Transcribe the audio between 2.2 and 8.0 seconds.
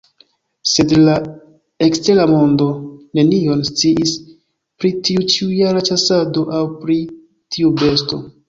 mondo nenion sciis pri tiu ĉiujara ĉasado aŭ pri tiu